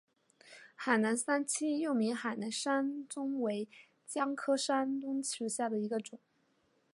[0.75, 3.67] 海南三七又名海南山柰为
[4.07, 6.17] 姜科山柰属下的一个种。